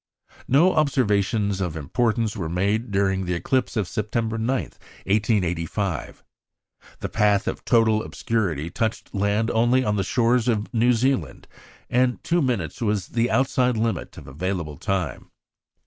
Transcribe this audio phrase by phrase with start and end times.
[0.47, 4.49] No observations of importance were made during the eclipse of September 9,
[5.05, 6.23] 1885.
[7.01, 11.47] The path of total obscurity touched land only on the shores of New Zealand,
[11.87, 15.29] and two minutes was the outside limit of available time.